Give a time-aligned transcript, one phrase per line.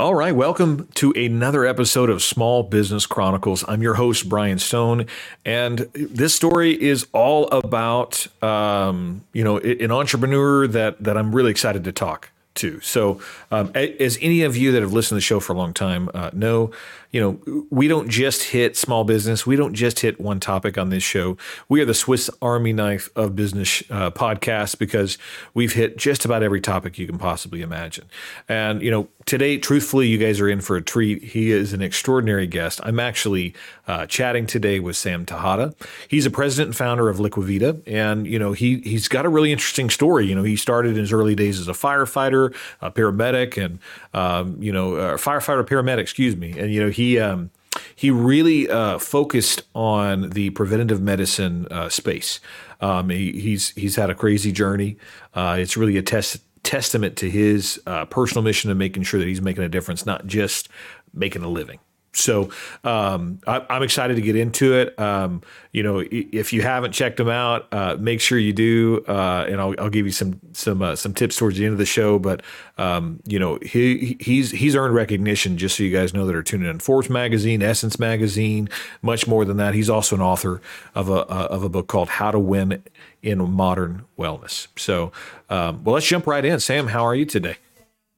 [0.00, 3.66] All right, welcome to another episode of Small Business Chronicles.
[3.68, 5.04] I'm your host, Brian Stone,
[5.44, 11.50] and this story is all about um, you know an entrepreneur that that I'm really
[11.50, 12.80] excited to talk to.
[12.80, 15.74] So, um, as any of you that have listened to the show for a long
[15.74, 16.70] time uh, know,
[17.10, 19.46] you know, we don't just hit small business.
[19.46, 21.36] We don't just hit one topic on this show.
[21.68, 25.18] We are the Swiss Army knife of business uh, podcast because
[25.52, 28.04] we've hit just about every topic you can possibly imagine.
[28.48, 31.22] And, you know, today, truthfully, you guys are in for a treat.
[31.22, 32.80] He is an extraordinary guest.
[32.82, 33.54] I'm actually
[33.86, 35.72] uh, chatting today with Sam Tejada.
[36.08, 37.80] He's a president and founder of LiquiVida.
[37.86, 40.26] And, you know, he, he's got a really interesting story.
[40.26, 43.78] You know, he started in his early days as a firefighter, a paramedic, and,
[44.14, 46.58] um, you know, a firefighter, paramedic, excuse me.
[46.58, 47.52] And, you know, he um,
[47.94, 52.40] he really uh, focused on the preventative medicine uh, space.
[52.80, 54.96] Um, he, he's he's had a crazy journey.
[55.34, 59.26] Uh, it's really a test testament to his uh, personal mission of making sure that
[59.26, 60.68] he's making a difference, not just
[61.12, 61.78] making a living.
[62.12, 62.50] So
[62.82, 64.98] um, I, am excited to get into it.
[64.98, 69.46] Um, you know, if you haven't checked them out, uh, make sure you do, uh,
[69.48, 71.86] and I'll, I'll, give you some some uh, some tips towards the end of the
[71.86, 72.18] show.
[72.18, 72.42] But
[72.78, 75.56] um, you know, he he's he's earned recognition.
[75.56, 78.68] Just so you guys know that are tuning in, Forbes magazine, Essence magazine,
[79.02, 79.74] much more than that.
[79.74, 80.60] He's also an author
[80.96, 82.82] of a uh, of a book called How to Win
[83.22, 84.66] in Modern Wellness.
[84.76, 85.12] So,
[85.48, 86.58] um, well, let's jump right in.
[86.58, 87.56] Sam, how are you today?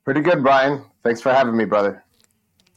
[0.05, 0.85] Pretty good, Brian.
[1.03, 2.03] Thanks for having me, brother.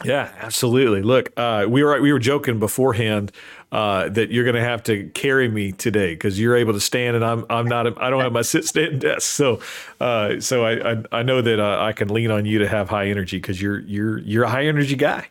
[0.04, 1.02] Yeah, absolutely.
[1.02, 3.32] Look, uh, we were we were joking beforehand
[3.72, 7.16] uh, that you're going to have to carry me today because you're able to stand
[7.16, 9.22] and I'm I'm not I don't have my sit stand desk.
[9.22, 9.62] So
[10.02, 12.90] uh, so I, I, I know that uh, I can lean on you to have
[12.90, 15.28] high energy because you're you're you're a high energy guy.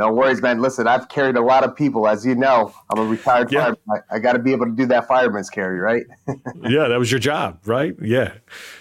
[0.00, 0.62] No worries, man.
[0.62, 2.72] Listen, I've carried a lot of people, as you know.
[2.88, 3.74] I'm a retired yeah.
[3.74, 4.02] fireman.
[4.10, 6.06] I, I got to be able to do that fireman's carry, right?
[6.62, 7.94] yeah, that was your job, right?
[8.00, 8.32] Yeah.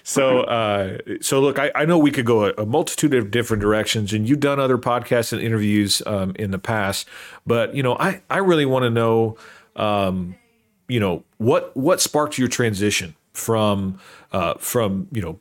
[0.04, 3.60] So, uh, so look, I, I, know we could go a, a, multitude of different
[3.60, 7.06] directions, and you've done other podcasts and interviews um, in the past,
[7.46, 9.36] but you know, I I really want to know,
[9.76, 10.38] um,
[10.88, 14.00] you know, what what sparked your transition from
[14.32, 15.38] uh, from you know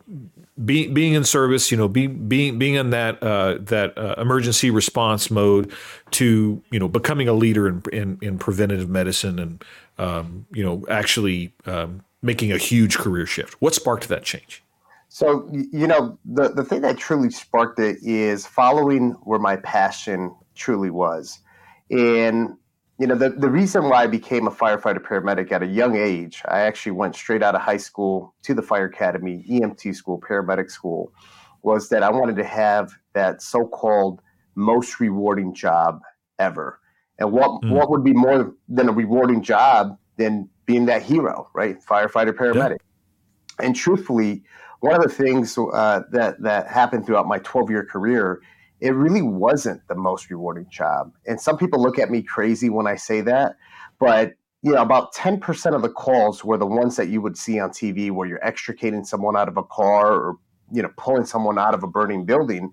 [0.64, 4.70] being being in service, you know, being being being in that uh, that uh, emergency
[4.70, 5.72] response mode
[6.12, 9.64] to you know becoming a leader in in, in preventative medicine and
[9.98, 13.54] um, you know actually um, making a huge career shift.
[13.60, 14.62] What sparked that change?
[15.08, 20.34] So you know the the thing that truly sparked it is following where my passion
[20.54, 21.38] truly was,
[21.90, 22.56] and
[22.98, 26.42] you know, the, the reason why I became a firefighter paramedic at a young age,
[26.48, 30.68] I actually went straight out of high school to the fire academy, EMT school, paramedic
[30.68, 31.12] school,
[31.62, 34.20] was that I wanted to have that so called
[34.56, 36.00] most rewarding job
[36.40, 36.80] ever.
[37.20, 37.70] And what, mm.
[37.70, 41.76] what would be more than a rewarding job than being that hero, right?
[41.80, 42.78] Firefighter, paramedic.
[43.60, 43.66] Yeah.
[43.66, 44.42] And truthfully,
[44.80, 48.40] one of the things uh, that, that happened throughout my 12 year career
[48.80, 51.12] it really wasn't the most rewarding job.
[51.26, 53.56] And some people look at me crazy when I say that,
[53.98, 57.60] but you know, about 10% of the calls were the ones that you would see
[57.60, 60.36] on TV where you're extricating someone out of a car or,
[60.72, 62.72] you know, pulling someone out of a burning building.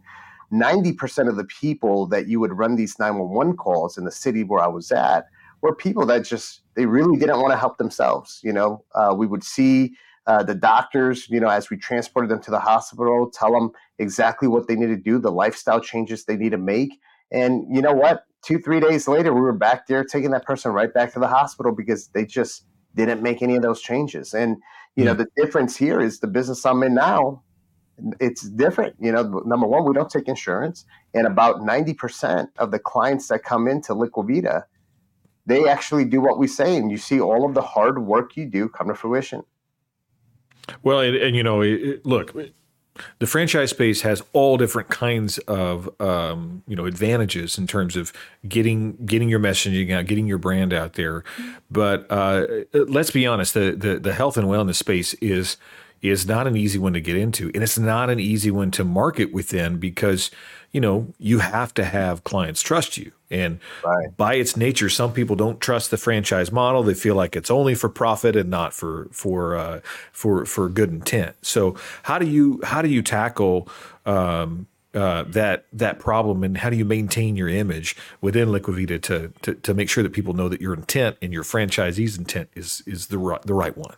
[0.52, 4.64] 90% of the people that you would run these 911 calls in the city where
[4.64, 5.26] I was at
[5.62, 8.40] were people that just, they really didn't want to help themselves.
[8.44, 9.96] You know, uh, we would see
[10.28, 14.48] uh, the doctors, you know, as we transported them to the hospital, tell them exactly
[14.48, 17.00] what they need to do, the lifestyle changes they need to make.
[17.32, 18.26] And you know what?
[18.44, 21.28] Two, three days later, we were back there taking that person right back to the
[21.28, 22.66] hospital because they just
[22.96, 24.34] didn't make any of those changes.
[24.34, 24.58] And,
[24.96, 27.44] you mm know, the difference here is the business I'm in now,
[28.20, 28.96] it's different.
[29.00, 30.86] You know, number one, we don't take insurance.
[31.14, 34.64] And about 90% of the clients that come into LiquiVida,
[35.46, 36.78] they actually do what we say.
[36.78, 39.44] And you see all of the hard work you do come to fruition.
[40.84, 42.34] Well, and, and you know, it, look,
[43.20, 48.14] the franchise space has all different kinds of um, you know advantages in terms of
[48.48, 51.24] getting getting your messaging out, getting your brand out there.
[51.70, 55.58] But uh, let's be honest, the, the the health and wellness space is
[56.02, 58.84] is not an easy one to get into, and it's not an easy one to
[58.84, 60.32] market within because
[60.76, 63.14] you know, you have to have clients trust you.
[63.32, 64.18] And right.
[64.18, 66.84] by its nature, some people don't trust the franchise model.
[66.84, 69.80] They feel like it's only for profit and not for for uh,
[70.12, 71.38] for for good intent.
[71.44, 73.70] So how do you how do you tackle
[74.06, 79.32] um, uh, that that problem and how do you maintain your image within LiquiVida to,
[79.44, 82.84] to to make sure that people know that your intent and your franchisee's intent is
[82.86, 83.96] is the right, the right one?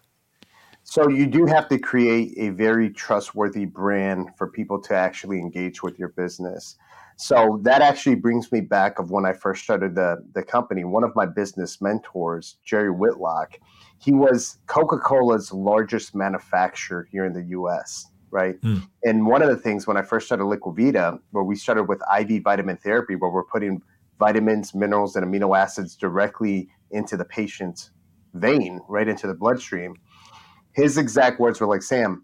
[0.89, 5.83] So you do have to create a very trustworthy brand for people to actually engage
[5.83, 6.77] with your business.
[7.17, 10.85] So that actually brings me back of when I first started the the company.
[10.85, 13.59] One of my business mentors, Jerry Whitlock,
[13.99, 18.09] he was Coca-Cola's largest manufacturer here in the US.
[18.31, 18.59] right?
[18.61, 18.87] Mm.
[19.03, 22.43] And one of the things when I first started LiquiVida, where we started with IV
[22.43, 23.81] vitamin therapy, where we're putting
[24.19, 27.91] vitamins, minerals, and amino acids directly into the patient's
[28.33, 29.95] vein, right into the bloodstream.
[30.77, 32.23] His exact words were like, Sam,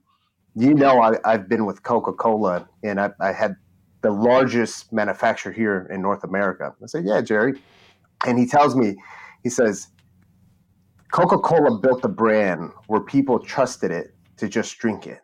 [0.55, 3.55] you know, I, have been with Coca Cola and I, I, had
[4.01, 6.73] the largest manufacturer here in North America.
[6.81, 7.59] I said, Yeah, Jerry.
[8.25, 8.95] And he tells me,
[9.43, 9.87] he says,
[11.11, 15.19] Coca Cola built a brand where people trusted it to just drink it.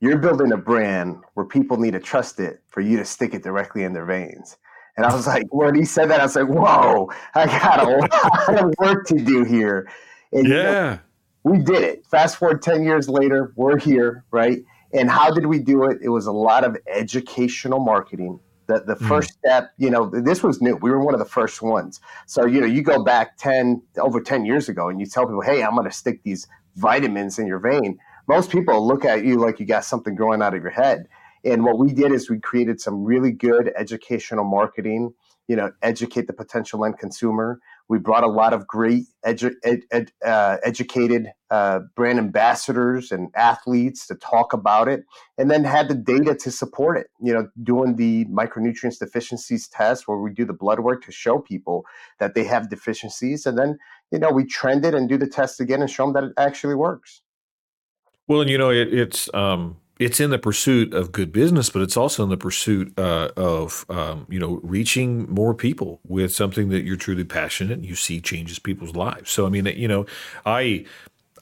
[0.00, 3.42] You're building a brand where people need to trust it for you to stick it
[3.42, 4.56] directly in their veins.
[4.96, 7.90] And I was like, when he said that, I was like, whoa, I got a
[7.90, 9.90] lot of work to do here.
[10.32, 10.54] And yeah.
[10.54, 10.98] You know,
[11.44, 12.06] we did it.
[12.06, 14.58] Fast forward 10 years later, we're here, right?
[14.92, 15.98] And how did we do it?
[16.02, 18.40] It was a lot of educational marketing.
[18.66, 19.08] The, the mm.
[19.08, 20.76] first step, you know, this was new.
[20.76, 22.00] We were one of the first ones.
[22.26, 25.42] So, you know, you go back 10, over 10 years ago and you tell people,
[25.42, 26.46] hey, I'm going to stick these
[26.76, 27.98] vitamins in your vein.
[28.26, 31.08] Most people look at you like you got something growing out of your head.
[31.44, 35.12] And what we did is we created some really good educational marketing,
[35.46, 37.60] you know, educate the potential end consumer.
[37.88, 43.28] We brought a lot of great edu- ed, ed, uh, educated uh, brand ambassadors and
[43.36, 45.04] athletes to talk about it,
[45.36, 47.08] and then had the data to support it.
[47.20, 51.38] You know, doing the micronutrients deficiencies test where we do the blood work to show
[51.38, 51.84] people
[52.18, 53.78] that they have deficiencies, and then
[54.10, 56.32] you know we trend it and do the test again and show them that it
[56.38, 57.20] actually works.
[58.26, 61.82] Well, and you know, it, it's um, it's in the pursuit of good business, but
[61.82, 66.68] it's also in the pursuit uh, of um, you know reaching more people with something
[66.70, 69.30] that you're truly passionate and you see changes people's lives.
[69.30, 70.06] So I mean, you know,
[70.44, 70.84] I.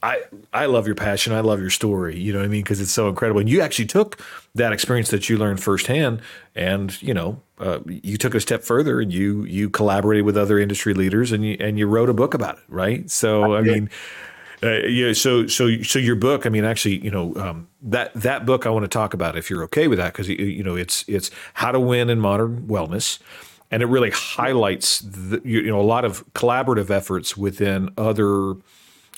[0.05, 1.31] I, I love your passion.
[1.31, 2.19] I love your story.
[2.19, 2.61] You know what I mean?
[2.61, 3.39] Because it's so incredible.
[3.39, 4.19] And you actually took
[4.53, 6.21] that experience that you learned firsthand,
[6.55, 10.59] and you know, uh, you took a step further, and you you collaborated with other
[10.59, 13.09] industry leaders, and you and you wrote a book about it, right?
[13.09, 13.89] So I, I mean,
[14.63, 15.13] uh, yeah.
[15.13, 16.45] So, so, so your book.
[16.45, 19.49] I mean, actually, you know, um, that that book I want to talk about if
[19.49, 23.19] you're okay with that, because you know, it's it's how to win in modern wellness,
[23.71, 28.55] and it really highlights the, you know a lot of collaborative efforts within other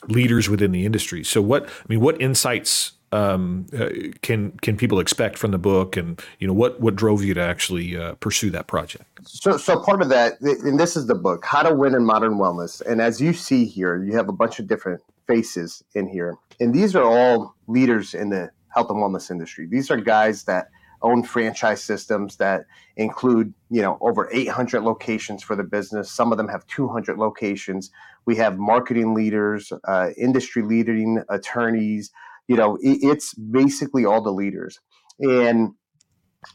[0.07, 1.23] leaders within the industry.
[1.23, 3.89] So, what I mean, what insights um, uh,
[4.21, 7.41] can can people expect from the book, and you know what what drove you to
[7.41, 9.05] actually uh, pursue that project?
[9.23, 12.33] So, so part of that, and this is the book, How to Win in Modern
[12.33, 12.81] Wellness.
[12.81, 16.37] And as you see here, you have a bunch of different faces in here.
[16.59, 19.67] And these are all leaders in the health and wellness industry.
[19.69, 20.67] These are guys that
[21.01, 22.65] own franchise systems that
[22.97, 26.11] include, you know, over 800 locations for the business.
[26.11, 27.91] Some of them have 200 locations.
[28.25, 32.11] We have marketing leaders, uh, industry leading attorneys.
[32.47, 34.79] You know, it, it's basically all the leaders.
[35.19, 35.73] And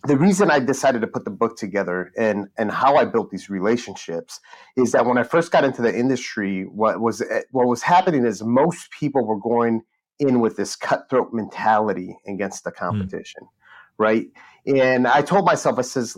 [0.04, 3.50] the reason I decided to put the book together and and how I built these
[3.50, 4.40] relationships
[4.76, 8.42] is that when I first got into the industry, what was what was happening is
[8.42, 9.82] most people were going
[10.18, 12.78] in with this cutthroat mentality against the hmm.
[12.78, 13.48] competition, mm.
[13.98, 14.26] right?
[14.66, 16.16] And I told myself, I says,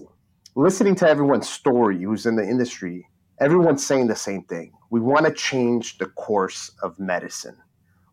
[0.57, 3.07] listening to everyone's story who's in the industry,
[3.41, 4.73] everyone's saying the same thing.
[4.91, 7.57] We want to change the course of medicine.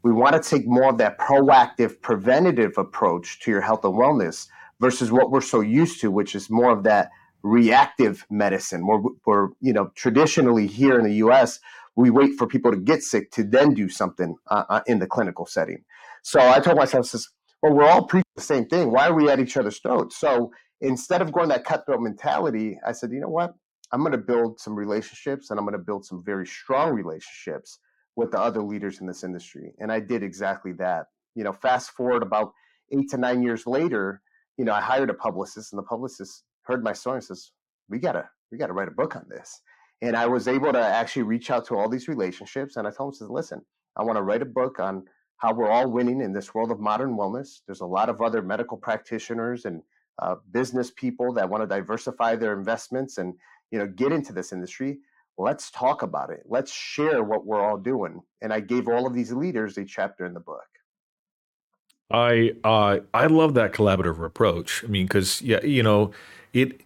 [0.03, 4.47] We want to take more of that proactive, preventative approach to your health and wellness
[4.79, 7.09] versus what we're so used to, which is more of that
[7.43, 8.85] reactive medicine.
[8.87, 11.59] Where, where you know, traditionally here in the U.S.,
[11.95, 15.07] we wait for people to get sick to then do something uh, uh, in the
[15.07, 15.83] clinical setting.
[16.23, 17.27] So I told myself, says,
[17.61, 18.91] well, we're all preaching the same thing.
[18.91, 20.17] Why are we at each other's throats?
[20.17, 20.51] So
[20.81, 23.53] instead of going that cutthroat mentality, I said, you know what?
[23.91, 27.79] I'm going to build some relationships and I'm going to build some very strong relationships
[28.15, 29.73] with the other leaders in this industry.
[29.79, 31.07] And I did exactly that.
[31.35, 32.53] You know, fast forward about
[32.91, 34.21] eight to nine years later,
[34.59, 37.51] you know, I hired a publicist, and the publicist heard my story and says,
[37.87, 39.61] "We gotta, we gotta write a book on this."
[40.01, 43.13] And I was able to actually reach out to all these relationships, and I told
[43.13, 43.61] him, "says Listen,
[43.95, 45.05] I want to write a book on
[45.37, 47.61] how we're all winning in this world of modern wellness.
[47.65, 49.81] There's a lot of other medical practitioners and
[50.21, 53.35] uh, business people that want to diversify their investments and
[53.71, 54.99] you know get into this industry.
[55.37, 56.43] Let's talk about it.
[56.45, 60.25] Let's share what we're all doing." And I gave all of these leaders a chapter
[60.25, 60.68] in the book.
[62.11, 64.83] I uh, I love that collaborative approach.
[64.83, 66.11] I mean, because yeah, you know,
[66.53, 66.81] it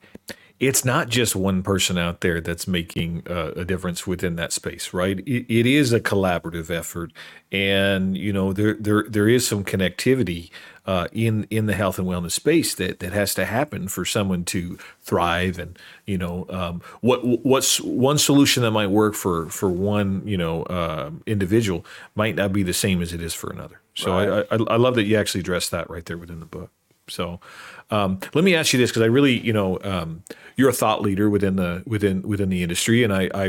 [0.60, 4.94] it's not just one person out there that's making uh, a difference within that space,
[4.94, 5.20] right?
[5.20, 7.12] It, it is a collaborative effort,
[7.52, 10.52] and you know there there there is some connectivity
[10.86, 14.46] uh, in in the health and wellness space that that has to happen for someone
[14.46, 15.58] to thrive.
[15.58, 20.38] And you know um, what what's one solution that might work for for one you
[20.38, 23.82] know uh, individual might not be the same as it is for another.
[23.96, 24.48] So right.
[24.52, 26.72] I, I, I love that you actually addressed that right there within the book.
[27.10, 27.40] So,
[27.92, 30.24] um, let me ask you this because I really, you know, um,
[30.56, 33.46] you're a thought leader within the within within the industry, and I, I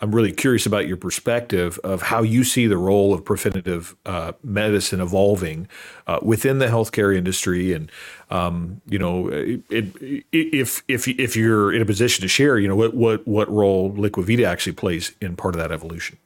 [0.00, 4.32] am really curious about your perspective of how you see the role of preventative uh,
[4.42, 5.68] medicine evolving
[6.06, 7.90] uh, within the healthcare industry, and
[8.30, 12.68] um, you know, it, it, if if if you're in a position to share, you
[12.68, 16.16] know, what what what role LiquiVida actually plays in part of that evolution.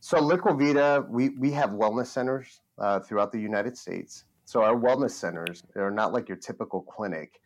[0.00, 4.24] So LiquiVida, we we have wellness centers uh, throughout the United States.
[4.46, 7.40] So our wellness centers, they're not like your typical clinic.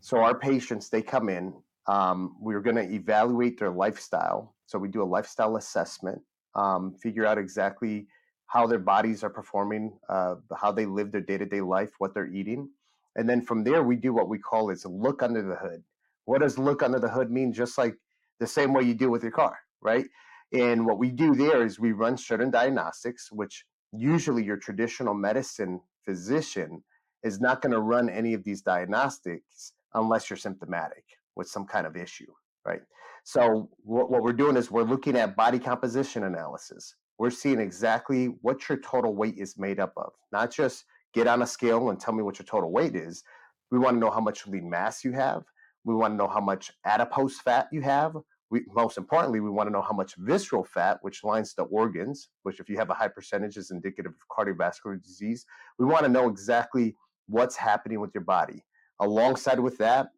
[0.00, 1.52] So our patients, they come in.
[1.86, 4.54] Um, we're going to evaluate their lifestyle.
[4.66, 6.20] So we do a lifestyle assessment,
[6.54, 8.06] um, figure out exactly
[8.46, 12.68] how their bodies are performing, uh, how they live their day-to-day life, what they're eating,
[13.16, 15.82] and then from there we do what we call is look under the hood.
[16.24, 17.52] What does look under the hood mean?
[17.52, 17.94] Just like
[18.40, 20.06] the same way you do with your car, right?
[20.52, 25.80] And what we do there is we run certain diagnostics, which usually your traditional medicine
[26.08, 26.82] physician
[27.22, 31.04] is not going to run any of these diagnostics unless you're symptomatic
[31.36, 32.32] with some kind of issue,
[32.64, 32.80] right?
[33.24, 36.94] So what, what we're doing is we're looking at body composition analysis.
[37.18, 41.42] We're seeing exactly what your total weight is made up of, not just get on
[41.42, 43.22] a scale and tell me what your total weight is.
[43.70, 45.42] We want to know how much lean mass you have.
[45.84, 48.16] We want to know how much adipose fat you have.
[48.50, 52.28] We, most importantly, we want to know how much visceral fat, which lines the organs,
[52.44, 55.44] which if you have a high percentage is indicative of cardiovascular disease.
[55.78, 58.64] We want to know exactly what's happening with your body.
[59.00, 60.08] Alongside with that,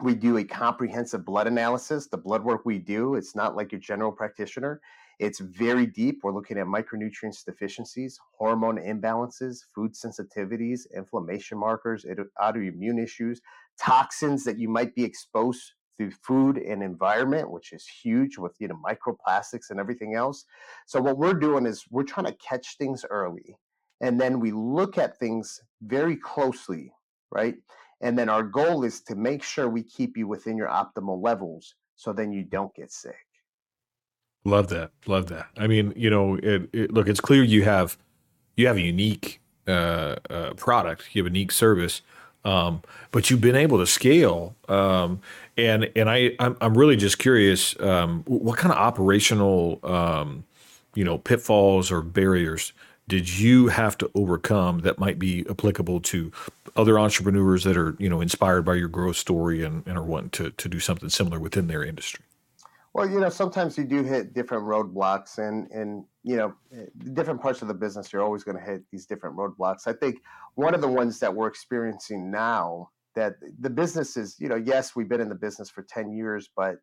[0.00, 2.08] we do a comprehensive blood analysis.
[2.08, 4.80] The blood work we do, it's not like your general practitioner.
[5.20, 6.20] It's very deep.
[6.22, 12.04] We're looking at micronutrients deficiencies, hormone imbalances, food sensitivities, inflammation markers,
[12.40, 13.40] autoimmune issues,
[13.78, 18.68] toxins that you might be exposed through food and environment, which is huge with you
[18.68, 20.44] know microplastics and everything else.
[20.86, 23.56] So what we're doing is we're trying to catch things early,
[24.00, 26.92] and then we look at things very closely,
[27.30, 27.56] right?
[28.00, 31.74] And then our goal is to make sure we keep you within your optimal levels,
[31.96, 33.16] so then you don't get sick.
[34.44, 34.90] Love that.
[35.06, 35.46] Love that.
[35.56, 37.96] I mean, you know, it, it, look, it's clear you have
[38.56, 42.02] you have a unique uh, uh, product, you have a unique service,
[42.44, 44.54] um, but you've been able to scale.
[44.68, 45.20] Um,
[45.56, 50.44] and and I I'm, I'm really just curious, um, what kind of operational um,
[50.94, 52.72] you know pitfalls or barriers
[53.06, 56.32] did you have to overcome that might be applicable to
[56.74, 60.30] other entrepreneurs that are you know inspired by your growth story and, and are wanting
[60.30, 62.24] to to do something similar within their industry?
[62.94, 67.42] Well, you know, sometimes you do hit different roadblocks, and and you know, eh, different
[67.42, 69.86] parts of the business, you're always going to hit these different roadblocks.
[69.88, 70.22] I think
[70.54, 74.94] one of the ones that we're experiencing now that the business is, you know, yes,
[74.96, 76.76] we've been in the business for ten years, but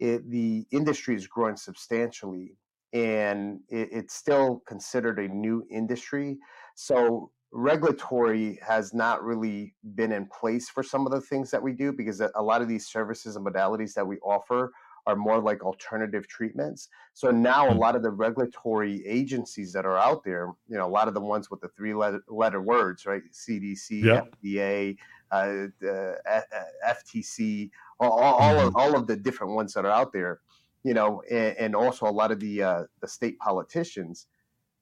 [0.00, 2.56] it, the industry is growing substantially,
[2.94, 6.38] and it, it's still considered a new industry.
[6.76, 11.72] So regulatory has not really been in place for some of the things that we
[11.72, 14.72] do because a lot of these services and modalities that we offer
[15.08, 16.90] are more like alternative treatments.
[17.14, 17.78] So now a hmm.
[17.78, 21.20] lot of the regulatory agencies that are out there, you know, a lot of the
[21.20, 23.22] ones with the three letter, letter words, right?
[23.32, 24.34] CDC, yep.
[24.44, 24.98] FDA,
[25.32, 26.40] uh, uh,
[26.86, 28.68] FTC, all, all, mm-hmm.
[28.68, 30.40] of, all of the different ones that are out there,
[30.84, 34.26] you know, and, and also a lot of the uh, the state politicians,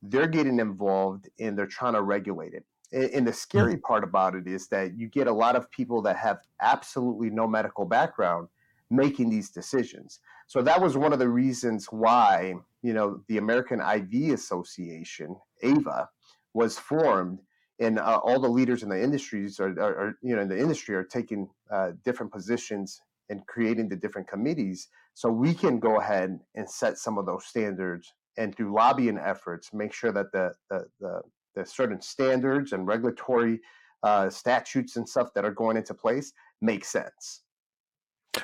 [0.03, 2.65] they're getting involved and they're trying to regulate it.
[2.93, 3.81] And, the scary mm-hmm.
[3.81, 7.47] part about it is that you get a lot of people that have absolutely no
[7.47, 8.49] medical background
[8.91, 10.21] making these decisions.
[10.47, 16.09] So that was one of the reasons why, you know, the American IV Association, AVA,
[16.55, 17.41] was formed
[17.79, 20.59] and uh, all the leaders in the industries are, are, are, you know in the
[20.59, 25.99] industry are taking uh, different positions and creating the different committees so we can go
[25.99, 30.53] ahead and set some of those standards and through lobbying efforts make sure that the
[30.71, 31.21] the, the,
[31.55, 33.61] the certain standards and regulatory
[34.03, 37.43] uh, statutes and stuff that are going into place make sense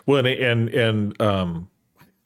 [0.06, 1.68] well, and and, and um,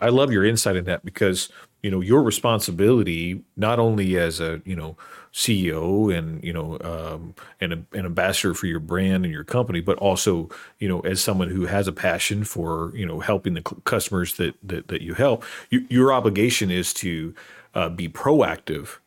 [0.00, 1.49] I love your insight in that because
[1.82, 4.96] you know your responsibility not only as a you know
[5.32, 9.80] CEO and you know um, and a, an ambassador for your brand and your company,
[9.80, 13.62] but also you know as someone who has a passion for you know helping the
[13.62, 15.44] customers that that, that you help.
[15.70, 17.35] You, your obligation is to
[17.75, 18.99] uh, be proactive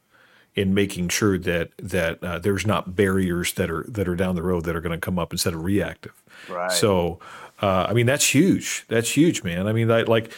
[0.56, 4.44] in making sure that that uh, there's not barriers that are that are down the
[4.44, 6.24] road that are going to come up instead of reactive.
[6.48, 6.72] Right.
[6.72, 7.20] So
[7.62, 8.86] uh, I mean, that's huge.
[8.88, 9.68] That's huge, man.
[9.68, 10.32] I mean, that, like,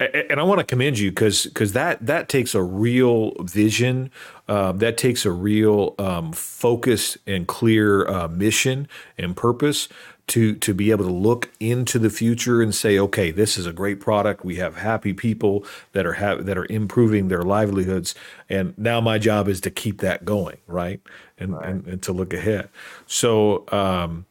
[0.00, 4.12] and I want to commend you because because that that takes a real vision,
[4.46, 9.88] uh, that takes a real um, focus and clear uh, mission and purpose
[10.28, 13.72] to to be able to look into the future and say, okay, this is a
[13.72, 14.44] great product.
[14.44, 18.14] We have happy people that are ha- that are improving their livelihoods,
[18.48, 21.00] and now my job is to keep that going, right?
[21.38, 21.68] And right.
[21.68, 22.68] And, and, to look ahead.
[23.06, 23.64] So.
[23.72, 24.26] Um,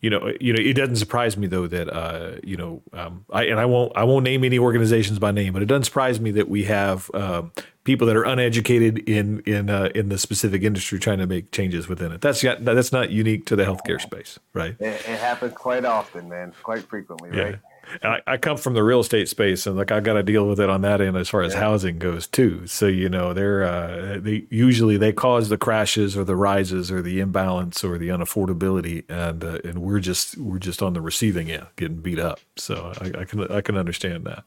[0.00, 3.44] you know, you know, it doesn't surprise me though that uh, you know, um, I
[3.44, 6.30] and I won't I won't name any organizations by name, but it doesn't surprise me
[6.32, 7.42] that we have uh,
[7.82, 11.88] people that are uneducated in in uh, in the specific industry trying to make changes
[11.88, 12.20] within it.
[12.20, 14.76] That's not, that's not unique to the healthcare space, right?
[14.78, 17.42] It, it happens quite often, man, quite frequently, yeah.
[17.42, 17.58] right?
[18.02, 20.60] I, I, come from the real estate space, and like I got to deal with
[20.60, 21.60] it on that end as far as yeah.
[21.60, 22.66] housing goes too.
[22.66, 27.02] So you know, they're uh, they usually they cause the crashes or the rises or
[27.02, 31.50] the imbalance or the unaffordability, and uh, and we're just we're just on the receiving
[31.50, 32.40] end, getting beat up.
[32.56, 34.44] So I, I can I can understand that.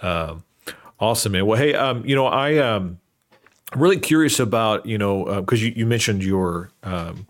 [0.00, 0.44] Um,
[1.00, 1.46] Awesome, man.
[1.46, 2.98] Well, hey, um, you know, I um,
[3.72, 7.26] I'm really curious about you know because uh, you, you mentioned your um,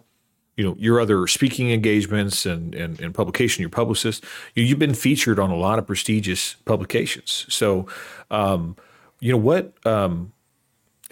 [0.57, 4.25] you know your other speaking engagements and and, and publication, your publicist.
[4.55, 7.47] You, have been featured on a lot of prestigious publications.
[7.49, 7.87] So,
[8.31, 8.77] um,
[9.21, 9.75] you know what.
[9.87, 10.33] Um,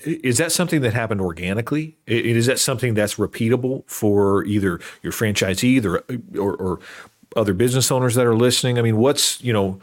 [0.05, 1.97] is that something that happened organically?
[2.07, 6.03] Is that something that's repeatable for either your franchisee or,
[6.41, 6.79] or, or
[7.37, 8.79] other business owners that are listening?
[8.79, 9.81] I mean, what's you know,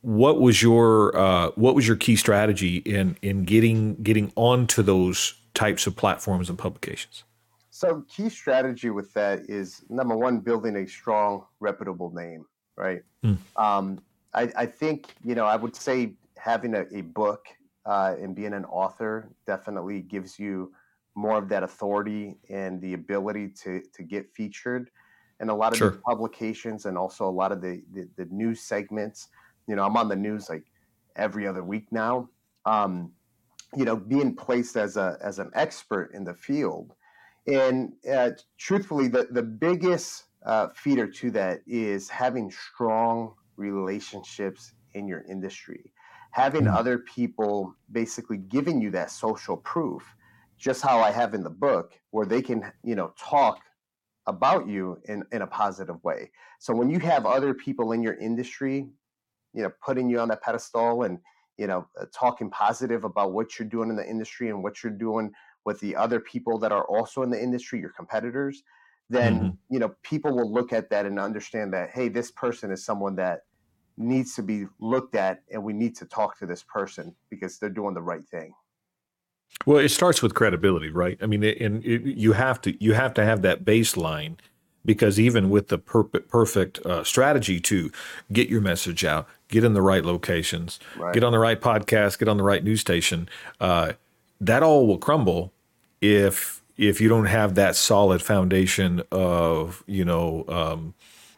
[0.00, 5.34] what was your uh, what was your key strategy in in getting getting onto those
[5.54, 7.24] types of platforms and publications?
[7.76, 13.02] So, key strategy with that is number one, building a strong, reputable name, right?
[13.22, 13.36] Mm.
[13.56, 13.98] Um,
[14.32, 17.44] I, I, think you know, I would say having a, a book
[17.84, 20.72] uh, and being an author definitely gives you
[21.16, 24.90] more of that authority and the ability to to get featured
[25.40, 25.90] and a lot of sure.
[25.90, 29.28] the publications and also a lot of the, the, the news segments.
[29.68, 30.64] You know, I'm on the news like
[31.16, 32.30] every other week now.
[32.64, 33.12] Um,
[33.76, 36.94] you know, being placed as a as an expert in the field,
[37.46, 45.08] and uh, truthfully, the the biggest uh, feeder to that is having strong relationships in
[45.08, 45.92] your industry,
[46.30, 46.76] having mm-hmm.
[46.76, 50.02] other people basically giving you that social proof,
[50.58, 53.60] just how I have in the book, where they can you know talk
[54.26, 56.30] about you in, in a positive way.
[56.58, 58.88] So when you have other people in your industry,
[59.54, 61.18] you know, putting you on that pedestal and,
[61.56, 64.92] you know, uh, talking positive about what you're doing in the industry and what you're
[64.92, 65.32] doing
[65.66, 68.62] with the other people that are also in the industry, your competitors,
[69.10, 69.48] then, mm-hmm.
[69.68, 73.16] you know, people will look at that and understand that, hey, this person is someone
[73.16, 73.40] that
[73.98, 77.68] needs to be looked at and we need to talk to this person because they're
[77.68, 78.54] doing the right thing.
[79.64, 81.18] Well, it starts with credibility, right?
[81.20, 84.36] I mean, and you have to you have to have that baseline
[84.84, 87.90] because even with the per- perfect uh, strategy to
[88.32, 91.14] get your message out, get in the right locations, right.
[91.14, 93.28] get on the right podcast, get on the right news station,
[93.60, 93.92] uh,
[94.40, 95.52] that all will crumble
[96.00, 100.94] if if you don't have that solid foundation of you know um,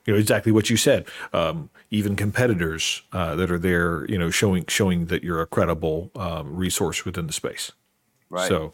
[0.07, 1.07] you know exactly what you said.
[1.33, 6.11] Um, even competitors uh, that are there, you know, showing showing that you're a credible
[6.17, 7.73] um, resource within the space.
[8.31, 8.49] Right.
[8.49, 8.73] So,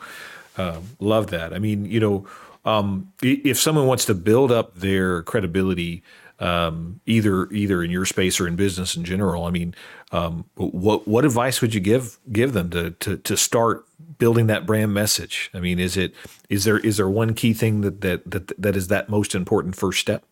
[0.57, 1.53] um, love that.
[1.53, 2.27] I mean, you know,
[2.65, 6.03] um, if someone wants to build up their credibility,
[6.41, 9.75] um, either either in your space or in business in general, I mean,
[10.13, 13.87] um, what what advice would you give give them to, to to start
[14.25, 15.51] building that brand message?
[15.53, 16.15] I mean, is it
[16.49, 19.77] is there is there one key thing that that that, that is that most important
[19.77, 20.25] first step?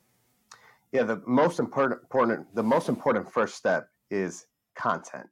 [0.92, 5.26] Yeah, the most important important the most important first step is content.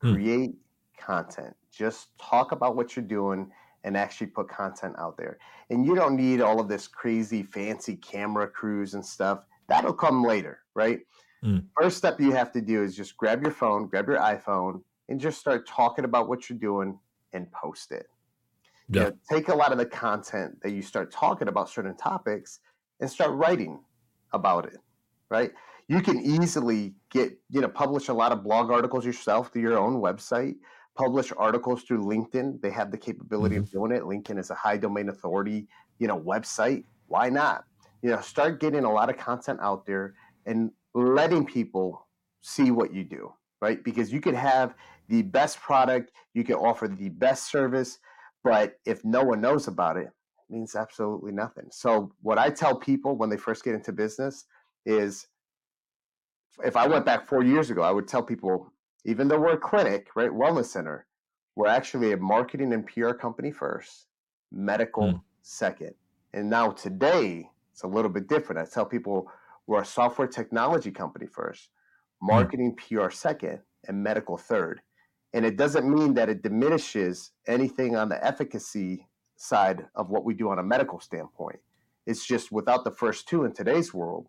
[0.00, 0.12] Hmm.
[0.14, 0.54] Create
[0.96, 1.56] content.
[1.72, 3.50] Just talk about what you're doing
[3.82, 5.38] and actually put content out there.
[5.70, 9.40] And you don't need all of this crazy fancy camera crews and stuff.
[9.66, 11.00] That'll come later, right?
[11.44, 11.64] Mm.
[11.76, 15.20] First step you have to do is just grab your phone, grab your iPhone, and
[15.20, 16.96] just start talking about what you're doing
[17.32, 18.06] and post it.
[18.88, 19.02] Yeah.
[19.02, 22.60] You know, take a lot of the content that you start talking about certain topics
[23.00, 23.80] and start writing
[24.32, 24.78] about it,
[25.28, 25.52] right?
[25.88, 29.78] You can easily get, you know, publish a lot of blog articles yourself through your
[29.78, 30.56] own website
[30.96, 32.60] publish articles through LinkedIn.
[32.60, 33.64] They have the capability mm-hmm.
[33.64, 34.02] of doing it.
[34.02, 36.84] LinkedIn is a high domain authority, you know, website.
[37.06, 37.64] Why not?
[38.02, 40.14] You know, start getting a lot of content out there
[40.46, 42.06] and letting people
[42.40, 43.32] see what you do,
[43.66, 43.82] right?
[43.82, 44.76] Because you could have
[45.08, 47.98] the best product, you can offer the best service,
[48.44, 51.66] but if no one knows about it, it means absolutely nothing.
[51.72, 54.44] So what I tell people when they first get into business
[54.84, 55.26] is
[56.64, 58.72] if I went back 4 years ago, I would tell people
[59.04, 61.06] even though we're a clinic, right, wellness center,
[61.56, 64.06] we're actually a marketing and PR company first,
[64.52, 65.20] medical mm.
[65.42, 65.94] second.
[66.34, 68.60] And now today, it's a little bit different.
[68.60, 69.28] I tell people
[69.66, 71.70] we're a software technology company first.
[72.22, 73.04] Marketing, mm.
[73.04, 74.80] PR second, and medical third.
[75.32, 80.34] And it doesn't mean that it diminishes anything on the efficacy side of what we
[80.34, 81.58] do on a medical standpoint.
[82.06, 84.28] It's just without the first two in today's world,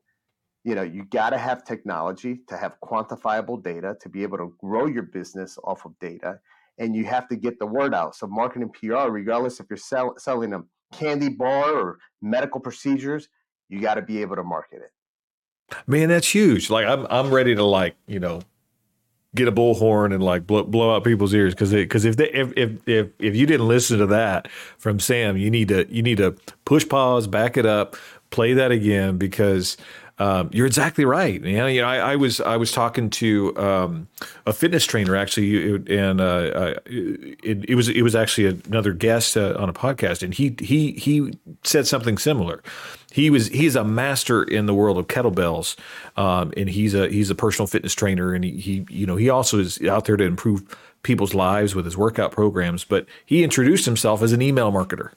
[0.63, 4.53] you know, you got to have technology to have quantifiable data to be able to
[4.59, 6.39] grow your business off of data.
[6.77, 8.15] And you have to get the word out.
[8.15, 13.29] So, marketing PR, regardless if you're sell, selling a candy bar or medical procedures,
[13.69, 14.91] you got to be able to market it.
[15.85, 16.69] Man, that's huge.
[16.69, 18.41] Like, I'm, I'm ready to, like, you know,
[19.35, 22.51] get a bullhorn and like blow, blow out people's ears because because if they if,
[22.57, 26.17] if if if you didn't listen to that from Sam, you need to you need
[26.17, 27.95] to push pause, back it up,
[28.31, 29.77] play that again because
[30.19, 31.41] um, you're exactly right.
[31.41, 31.73] Man.
[31.73, 34.07] You know, I, I, was I was talking to um,
[34.47, 39.55] a fitness trainer actually, and uh, it, it, was it was actually another guest uh,
[39.59, 42.63] on a podcast, and he he he said something similar.
[43.11, 45.75] He was he's a master in the world of kettlebells,
[46.17, 49.29] um, and he's a he's a personal fitness trainer, and he, he you know he
[49.29, 52.83] also is out there to improve people's lives with his workout programs.
[52.83, 55.11] But he introduced himself as an email marketer,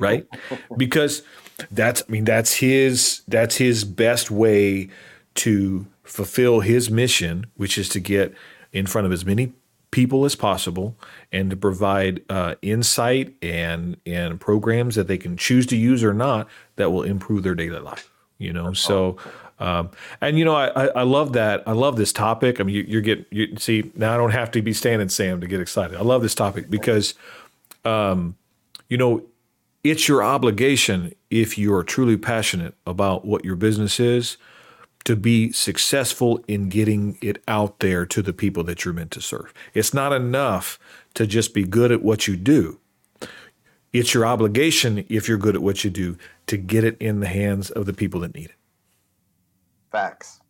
[0.00, 0.26] right?
[0.78, 1.22] because
[1.70, 4.88] that's I mean that's his that's his best way
[5.36, 8.34] to fulfill his mission, which is to get
[8.72, 9.52] in front of as many
[9.90, 10.96] people as possible
[11.32, 16.12] and to provide uh, insight and and programs that they can choose to use or
[16.12, 18.10] not that will improve their daily life.
[18.38, 19.16] You know, so.
[19.58, 19.88] Um,
[20.20, 21.62] and you know, I, I love that.
[21.66, 22.60] I love this topic.
[22.60, 24.12] I mean, you, you get you see now.
[24.12, 25.96] I don't have to be standing Sam to get excited.
[25.96, 27.14] I love this topic because,
[27.82, 28.36] um,
[28.90, 29.24] you know,
[29.90, 34.36] it's your obligation, if you are truly passionate about what your business is,
[35.04, 39.20] to be successful in getting it out there to the people that you're meant to
[39.20, 39.54] serve.
[39.72, 40.78] It's not enough
[41.14, 42.80] to just be good at what you do.
[43.92, 46.18] It's your obligation, if you're good at what you do,
[46.48, 48.56] to get it in the hands of the people that need it.
[49.92, 50.40] Facts.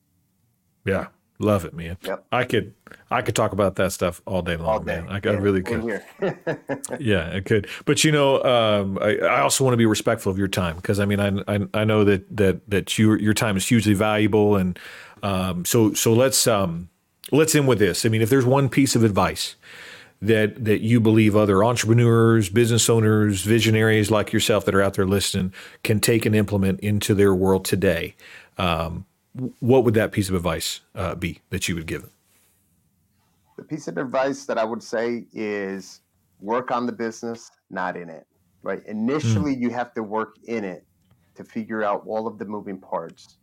[0.84, 1.08] Yeah.
[1.38, 1.98] Love it, man.
[2.02, 2.26] Yep.
[2.32, 2.74] I could
[3.10, 5.00] I could talk about that stuff all day long, all day.
[5.00, 5.08] man.
[5.08, 6.02] I, yeah, I really could.
[7.00, 7.68] yeah, I could.
[7.84, 10.98] But you know, um, I, I, also want to be respectful of your time because
[10.98, 14.56] I mean, I, I, I know that that that your your time is hugely valuable,
[14.56, 14.78] and
[15.22, 16.88] um, so so let's um,
[17.32, 18.06] let's end with this.
[18.06, 19.56] I mean, if there's one piece of advice
[20.22, 25.06] that that you believe other entrepreneurs, business owners, visionaries like yourself that are out there
[25.06, 28.14] listening can take and implement into their world today.
[28.56, 29.04] Um,
[29.60, 32.10] what would that piece of advice uh, be that you would give them?
[33.56, 36.00] The piece of advice that I would say is
[36.40, 38.26] work on the business, not in it.
[38.62, 38.84] Right.
[38.86, 39.60] Initially, mm.
[39.60, 40.84] you have to work in it
[41.36, 43.36] to figure out all of the moving parts,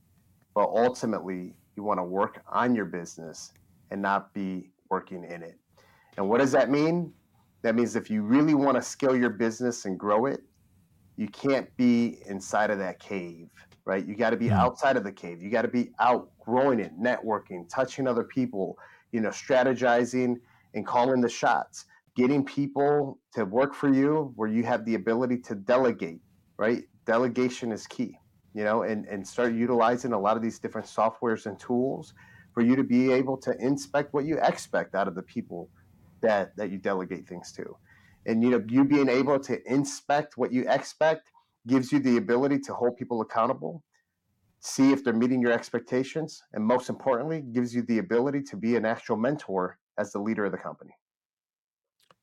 [0.54, 3.54] but ultimately, you want to work on your business
[3.90, 5.58] and not be working in it.
[6.18, 7.14] And what does that mean?
[7.62, 10.42] That means if you really want to scale your business and grow it,
[11.16, 13.50] you can't be inside of that cave
[13.86, 14.06] right?
[14.06, 14.56] You got to be mm-hmm.
[14.60, 15.42] outside of the cave.
[15.42, 18.78] You got to be out growing it, networking, touching other people,
[19.12, 20.38] you know, strategizing
[20.74, 25.38] and calling the shots, getting people to work for you where you have the ability
[25.40, 26.22] to delegate,
[26.58, 26.84] right?
[27.06, 28.18] Delegation is key,
[28.54, 32.14] you know, and, and start utilizing a lot of these different softwares and tools
[32.54, 35.70] for you to be able to inspect what you expect out of the people
[36.22, 37.76] that that you delegate things to.
[38.26, 41.33] And you know, you being able to inspect what you expect
[41.68, 43.84] gives you the ability to hold people accountable,
[44.60, 48.76] see if they're meeting your expectations, and most importantly, gives you the ability to be
[48.76, 50.92] an actual mentor as the leader of the company.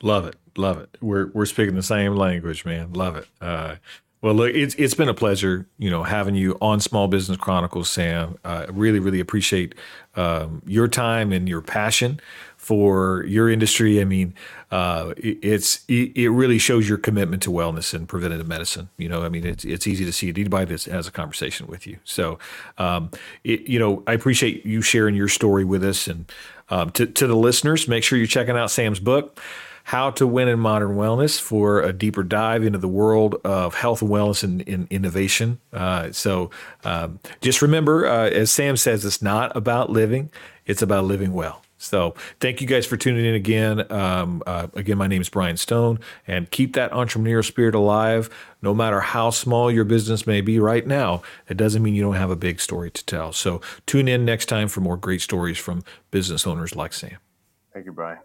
[0.02, 0.96] Love it, love it.
[1.00, 2.94] We're we're speaking the same language, man.
[2.94, 3.28] Love it.
[3.40, 3.76] Uh,
[4.22, 7.90] well, look, it's it's been a pleasure, you know, having you on Small Business Chronicles,
[7.90, 8.38] Sam.
[8.44, 9.74] I uh, really, really appreciate
[10.16, 12.20] um, your time and your passion
[12.60, 14.02] for your industry.
[14.02, 14.34] I mean,
[14.70, 18.90] uh, it, it's it, it, really shows your commitment to wellness and preventative medicine.
[18.98, 21.86] You know, I mean, it's it's easy to see anybody that has a conversation with
[21.86, 21.96] you.
[22.04, 22.38] So,
[22.76, 23.10] um,
[23.44, 26.30] it, you know, I appreciate you sharing your story with us, and
[26.68, 29.40] um, to to the listeners, make sure you're checking out Sam's book.
[29.84, 34.02] How to Win in Modern Wellness for a deeper dive into the world of health
[34.02, 35.58] and wellness and, and innovation.
[35.72, 36.50] Uh, so
[36.84, 40.30] um, just remember, uh, as Sam says, it's not about living,
[40.66, 41.62] it's about living well.
[41.80, 43.90] So thank you guys for tuning in again.
[43.90, 48.28] Um, uh, again, my name is Brian Stone, and keep that entrepreneurial spirit alive.
[48.60, 52.16] No matter how small your business may be right now, it doesn't mean you don't
[52.16, 53.32] have a big story to tell.
[53.32, 57.16] So tune in next time for more great stories from business owners like Sam.
[57.72, 58.18] Thank you, Brian.